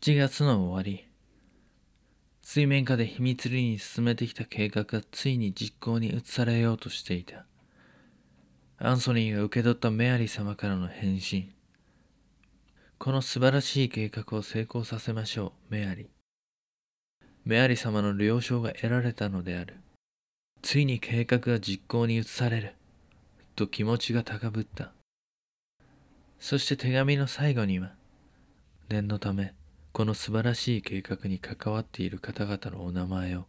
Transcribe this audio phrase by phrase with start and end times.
[0.00, 1.08] 7月の終わり。
[2.40, 7.46] 水面下で秘密裏に進めてきた計画がついに実行に移されようとしていた。
[8.78, 11.52] アンソニーが受け取ったメアリー様からの返信。
[12.98, 16.04] この素晴らしい計画を成功させましょうメアリ。
[16.04, 16.06] ー
[17.44, 19.78] メアリ様の了承が得られたのである。
[20.62, 22.74] ついに計画が実行に移される。
[23.56, 24.92] と気持ちが高ぶった。
[26.38, 27.90] そして手紙の最後には
[28.88, 29.57] 念のため
[29.98, 33.46] この素晴らしい計画に関わっている方々のお名前を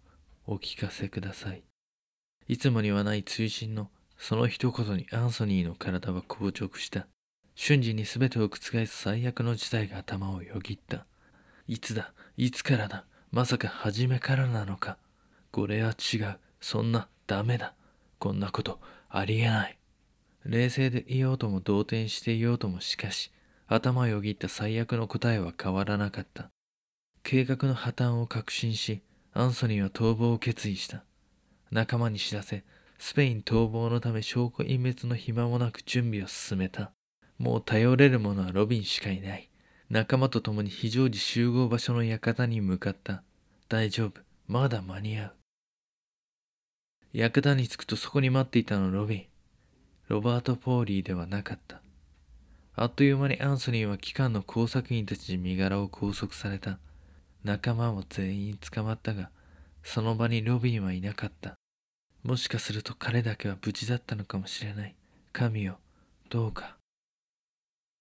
[0.48, 1.62] お聞かせください。
[2.48, 7.06] いつもにはない追伸のその一言にアンソニーの体は硬直した。
[7.54, 11.06] 瞬時に全てを覆す最悪の事態が頭をよぎった。
[11.68, 12.14] いつだ？
[12.36, 13.06] いつからだ？
[13.32, 14.98] まさか初めからなのか
[15.52, 16.40] これは違う。
[16.62, 17.76] そんな、ダメだ。
[18.18, 19.78] こんなこと、ありえない。
[20.46, 23.32] 冷静でいようとも動転していようともしかし、
[23.72, 26.50] 頭をよぎった最悪の答えは変わらなかった。
[27.22, 31.04] 計画の破綻を確信し、アンソニーは逃亡を決意した。
[31.70, 32.64] 仲間に知らせ、
[32.98, 36.92] スペイン逃亡のため証拠隠滅の暇もなく準備を進めた。
[37.38, 39.52] もう頼れる者はロビンしかいない。
[39.92, 43.22] 仲間と共に非常時集合場所の館に向かった。
[43.68, 44.22] 大丈夫。
[44.48, 45.36] まだ間に合う。
[47.14, 49.26] 館に着くとそこに待っていたのロビン。
[50.08, 51.84] ロバート・ポーリーではなかった。
[52.76, 56.80] あっという間にアンソニーは機関の工作員たちに身柄を拘束された。
[57.44, 59.30] 仲間も全員捕まったが、
[59.84, 61.56] その場にロビンはいなかった。
[62.24, 64.96] もしかすると彼だけは無事だったのかもしれない。
[65.32, 65.80] 神よ、
[66.30, 66.76] どうか。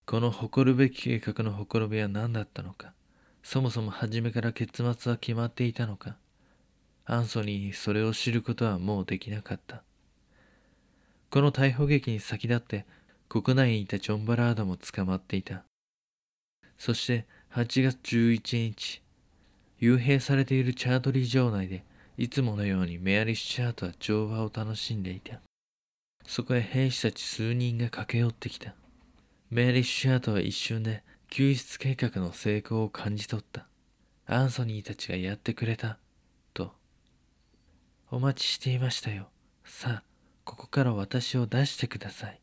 [0.06, 2.94] この誇るべき計画のほころびは何だったのか。
[3.42, 6.16] そもそも初めから結末は決まっていたのか。
[7.04, 9.82] アンソニーにそれを知ることはもうできなかった。
[11.30, 12.86] この逮捕劇に先立って
[13.28, 15.64] 国内にいたジョン・バラードも捕まっていた。
[16.78, 19.02] そして8月11日、
[19.80, 21.84] 幽閉されているチャートリー城内で、
[22.16, 25.40] いつものようにメアリッシュチャートは乗馬を楽しんでいた。
[26.26, 28.74] そこへ兵士たち数人が駆け寄ってきた。
[29.50, 33.66] メアリッシュチャートは一瞬で救出計画の成功を感じ取った。
[34.26, 35.98] アンソニーたちがやってくれた。
[36.54, 36.72] と。
[38.10, 39.28] お待ちしていましたよ。
[39.64, 40.02] さあ、
[40.44, 42.40] ここから私を出してください。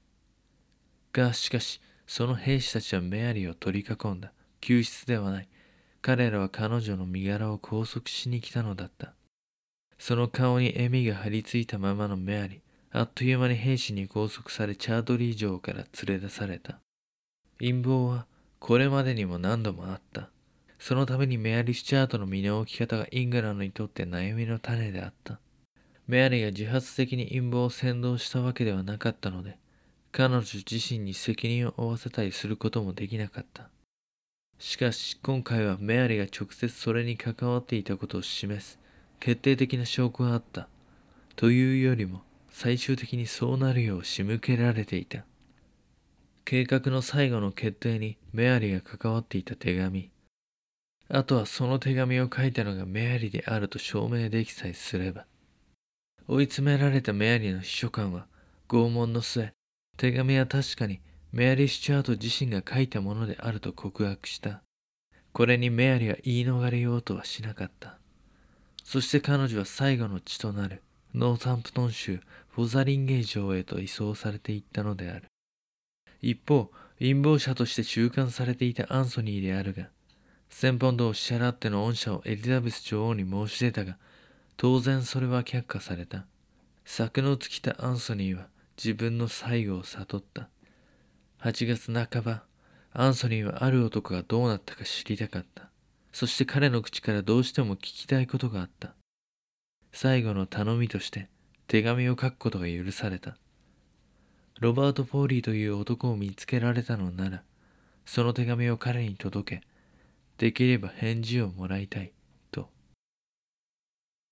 [1.15, 4.33] が、しかし、その兵士たちはメアリーを取り囲んだ。
[4.59, 5.47] 救出ではない。
[6.01, 9.13] 彼らは彼女の身柄を拘束しに来たのだった。
[9.97, 12.59] その顔に笑みが張り付いたままのメアリー、
[12.91, 16.79] あっという間に兵士に拘束されチャードリー城から連れ出された。
[17.59, 18.25] 陰謀は
[18.59, 20.29] これまでにも何度もあった。
[20.77, 25.39] そのためにメアリー・スチャートの身の置き方がイングランドにとって悩みの種であった。
[26.07, 29.57] メアリーが自発的に陰謀を扇動したわけではなかったので、
[30.17, 33.67] 彼女自身に責任を負わせたりすることもできなかった。
[34.59, 38.79] しかし今回はメアリが直接それに関わっていたことを示す
[39.19, 40.69] 決定的な証拠があった。
[41.35, 45.25] というよりも最終的にそうなるよう仕向けられていた。
[46.45, 50.11] 計画の最後の決定にメアリが関わっていた手紙。
[51.09, 55.25] あとはその手紙を書いたのがメアリであると証明できさえすれば。
[56.29, 58.27] 追い詰められたメアリーの秘書官は
[58.69, 59.51] 拷問の末、
[59.97, 60.99] 手紙は確かに
[61.31, 64.61] メアリー・スチュアート自身が書いたものであると告白した。
[65.31, 67.97] これにメアリーは言い逃れようとはしなかった。
[68.83, 70.81] そして彼女は最後の地となる
[71.13, 72.19] ノーサンプトン州
[72.49, 75.25] フォザリンゲー城へと移送されていったのである。
[76.21, 79.89] 一方、陰謀者として収監されていたアンソニーであるが、
[80.51, 83.97] 1000ポンドを支払っての恩赦をエリザベス女王に申し出たが、
[84.57, 86.25] 当然それは却下された。
[86.85, 88.47] 策の尽きたアンソニーは
[88.77, 90.49] 自分の最後を悟った。
[91.39, 92.43] 8月半ば、
[92.91, 95.69] アンソニーはある男がどうなったか知りたかった。
[96.11, 98.95] そして彼の口からどうしても聞きたいことがあった。
[99.91, 101.29] 最後の頼みとして
[101.67, 103.37] 手紙を書くことが許された。
[104.59, 107.43] ロバート・ポーリーという男を見つけられたのなら、
[108.05, 109.63] その手紙を彼に届け、
[110.37, 112.13] できれば返事をもらいたい、
[112.51, 112.69] と。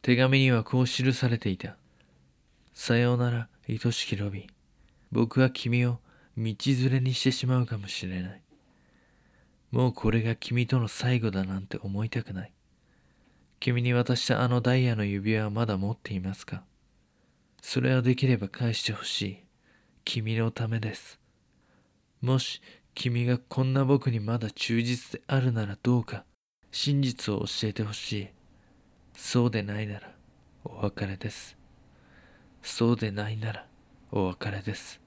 [0.02, 1.76] 手紙にはこう記されていた。
[2.74, 4.48] さようなら、愛しきロビン。
[5.12, 6.00] 僕は君を
[6.38, 8.42] 道連れにしてしまうかもしれない。
[9.72, 12.52] もうこれが君との最後だなんて思いたくない。
[13.60, 16.64] 君に渡したあのダイヤの指輪はまだ持っていますか？
[17.62, 19.38] それはできれば返してほしい。
[20.04, 21.20] 君のためです。
[22.22, 22.62] もし
[22.94, 26.26] 君がこんな僕にまだ忠実であるならどうか
[26.72, 28.28] 真実を教えてほしい。
[29.16, 30.12] そうでないなら
[30.66, 31.58] お別れです。
[32.64, 33.68] そうでないなら
[34.10, 35.02] お別れです。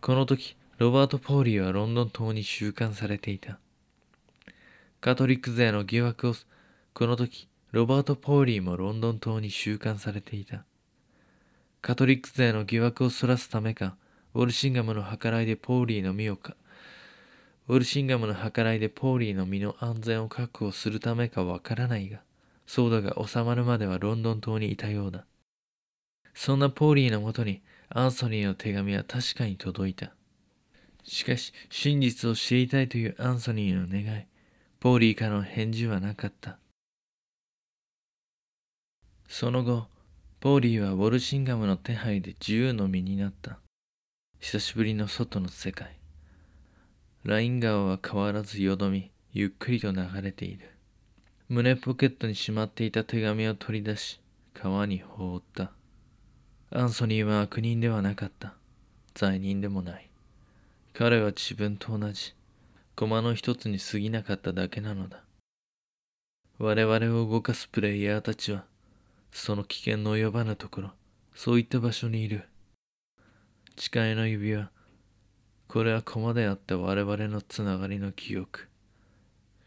[0.00, 3.58] この時、ロバート・ポーリーはロンドン塔に収監されていた。
[5.00, 6.34] カトリック勢の疑惑を、
[6.92, 10.64] この時、ロバート・ポーリーもロンドン塔に収監されていた。
[11.80, 13.96] カトリック勢の疑惑をそらすためか、
[14.34, 16.56] ウォルシンガムの計らいでポーリーの身をか、
[17.68, 22.20] ウォルシンガムの計らいでポーリーの身の安全を確保するためかわからないが、
[22.66, 25.24] 騒動が収まるまではロンドン島にいたようだ。
[26.34, 30.12] そんなポーリーのもとにアンソニーの手紙は確かに届いた。
[31.04, 34.26] しかし、真実を知りたいというアンソニーの願い、
[34.80, 36.58] ポーリーからの返事はなかった。
[39.28, 39.86] その後、
[40.40, 43.58] ポーリーはウォルシンガムの手配で自由の身になった。
[44.40, 45.96] 久しぶりの外の世界。
[47.22, 50.73] ライン川は変わらずよどみ、ゆっくりと流れている。
[51.50, 54.18] 胸ポケットにしまっていた手紙を取り出し、
[54.54, 55.72] 川に放った。
[56.70, 58.54] アンソニーは悪人ではなかった。
[59.12, 60.08] 罪人でもない。
[60.94, 62.34] 彼は自分と同じ、
[62.96, 65.22] 駒の一つに過ぎなかっただけなのだ。
[66.58, 68.64] 我々を動かすプレイヤーたちは、
[69.30, 70.92] その危険の及ばぬところ、
[71.34, 72.48] そういった場所にいる。
[73.76, 74.70] 誓いの指輪。
[75.68, 78.68] これは駒であった我々のつながりの記憶。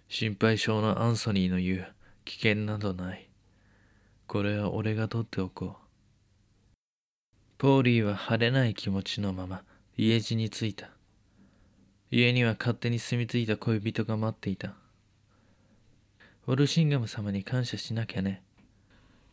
[0.09, 1.87] 心配性のアンソニーの言う
[2.23, 3.27] 危険などない。
[4.25, 5.75] これは俺が取っておこう。
[7.57, 9.63] ポーリーは晴れない気持ちのまま
[9.97, 10.89] 家路に着いた。
[12.09, 14.75] 家には勝手に住み着いた恋人が待っていた。
[16.47, 18.41] ウォルシンガム様に感謝しなきゃね。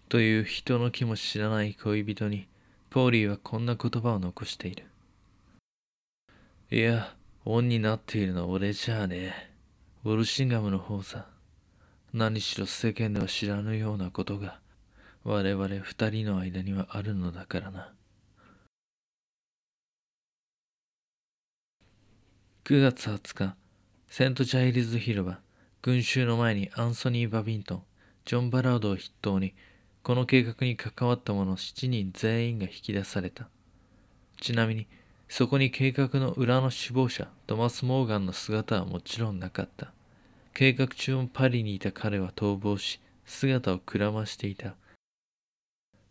[0.09, 2.49] という人の気も知らない恋人に、
[2.91, 4.85] ポーリーはこんな言葉を残している。
[6.71, 9.54] いや、恩になっているのは俺じゃあね
[10.05, 11.29] ウォルシンガムの方さ。
[12.13, 14.61] 何しろ世間では知らぬようなことが、
[15.23, 17.95] 我々二人の間にはあるのだからな。
[22.65, 23.57] 9月20日、
[24.07, 25.41] セントチャイルズ広場、
[25.81, 27.83] 群衆の前にアンソニー・バビントン、
[28.27, 29.55] ジョン・バラードを筆頭に、
[30.03, 33.49] この計画に関わった者7人全員が引き出された。
[34.39, 34.87] ちなみに、
[35.37, 39.93] そこに計画の裏の首謀者、トマス・モーガンの姿はもちろんなかった。
[40.53, 44.77] 計画中もパリにいた彼は逃亡し、姿をくらましていた。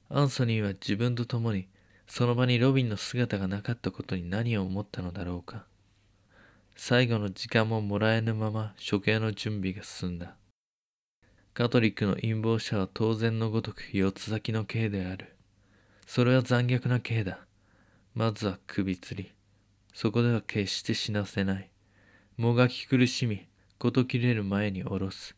[0.10, 1.70] アンソニーは自分と共に、
[2.06, 5.64] その場にロビンの姿がなかったことに何を思ったのだろうか。
[6.76, 10.36] 最後の時間ももらえぬまま処刑の準備が進んだ。
[11.54, 15.34] カトリックの陰謀者は当然のごとく四つ咲きの刑である。
[16.08, 17.40] それは残虐な刑だ。
[18.16, 19.32] まずは首吊り。
[19.94, 21.70] そこでは決して死なせない。
[22.38, 23.48] もがき苦しみ、
[23.80, 25.36] 事切れる前に下ろす。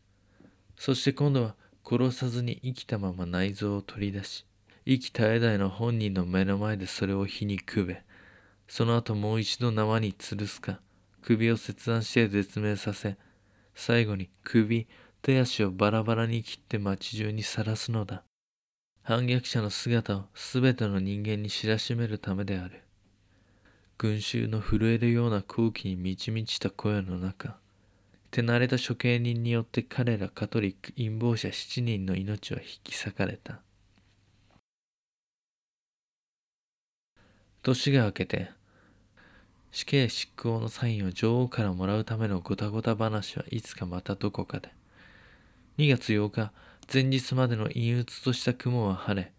[0.76, 4.44] そして今度は殺さずに生きたまま内臓を取り出し、
[4.84, 8.02] 生き絶え絶えの本人の目の前でそれを火にくべ、
[8.68, 10.80] その後もう一度縄に吊るすか、
[11.22, 13.16] 首を切断して絶命させ、
[13.74, 14.86] 最後に首、
[15.22, 18.22] 手足をバラバラに切って街中にさらすのだ。
[19.08, 22.82] 反逆者の姿を全ての人間に知らしめるためである。
[23.98, 27.56] 群衆の震えるような空気に満ち満ちた声の中、
[28.32, 33.60] 手慣れた処刑人によって彼らカトリック陰謀者7人の命は引き裂かれた。
[37.62, 38.50] 年が明けて
[39.70, 44.68] 死刑執行のサインを女王からもらうためのごたごた話はいつかまたどこかで。
[45.78, 46.50] 2月8日、
[46.92, 49.32] 前日までの陰鬱とした雲は晴れ、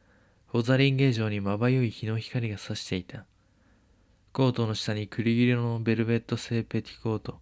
[0.47, 3.25] ホザリンゲー城にまばゆい日の光が差していた。
[4.33, 7.39] コートの下に栗色のベルベット製ペティコート、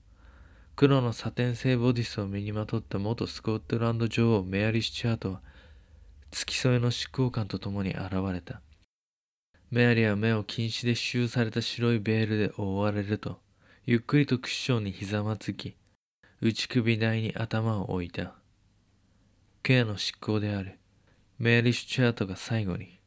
[0.75, 5.41] 黒のサテン製ボディスを身にまとった元スコットランド女王メアリ・スチュアートは、
[6.29, 8.62] 付き添いの執行官と共に現れた。
[9.71, 13.39] メアリは目を禁止で刺繍された白いベールで覆われると、
[13.88, 15.75] ゆっくりとクッションにひざまずき、
[16.41, 18.35] 内首台に頭を置いた。
[19.65, 20.77] ケアの執行である。
[21.39, 23.00] メアリー・シュチャートが最後に、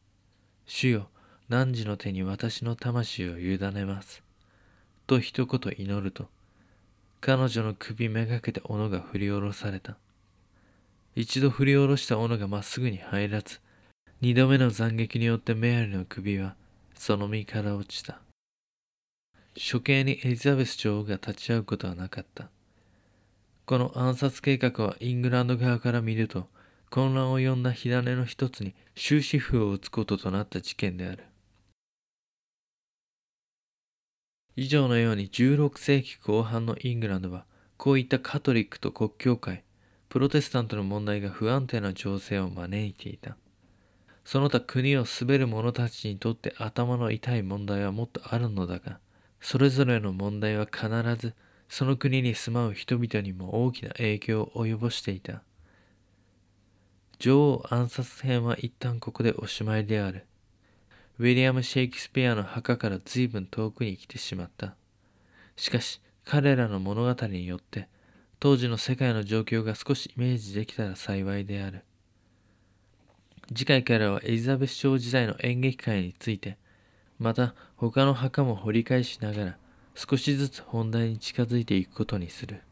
[0.67, 1.09] 主よ、
[1.49, 4.25] 汝の手に私の魂を委ねます。
[5.07, 6.27] と一言祈ると、
[7.21, 9.99] 彼女の首めがけて斧が振り下ろされた。
[11.15, 13.61] 一度振り下ろした斧がまっすぐに入らず、
[14.21, 16.57] 二度目の斬撃によってメアリの首は
[16.93, 18.21] その身から落ちた。
[19.55, 22.51] 処刑にエリザベス女王が立ち会うことはなかった。
[23.69, 26.47] この暗殺計画はイングランド側から見ると
[26.89, 31.25] 混乱を呼んだ火種の一つに終止符を打つこととなった事件である。
[34.57, 37.45] 以上のように16世紀後半のイングランドは
[37.77, 39.65] こういったカトリックと国教会、
[40.09, 43.37] プロテスタントの問題が不安定な情勢を招いていた。
[44.25, 48.99] その他国を滑る者たちにとって頭の痛い問題はもっとあるのだが、
[49.43, 51.35] それぞれの問題は必ず
[51.69, 55.43] その国に住まう人々にも大きな影響を及ぼしていた。
[57.19, 60.27] 女王暗殺編は一旦ここでおしまいである。
[61.19, 64.77] ウィリアム・シェイクスピアの墓から随分遠くに来てしまった。
[65.57, 67.89] しかし、彼らの物語によって、
[68.39, 71.85] 当時の世界の状況が少しイメージできたら幸いである。
[73.49, 76.57] 次回からはエリザベス朝時代の演劇界について、
[77.19, 79.59] また他の墓も掘り返しながら
[80.01, 82.63] 少しずつ本題に近づいていくことにする。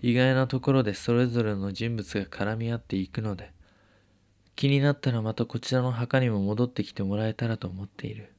[0.00, 3.52] 意外なところでそれぞれの人物が絡み合っていくので、
[4.56, 8.32] 気になったらまたこちらの墓にも戻ってきてもらえたらと思っている。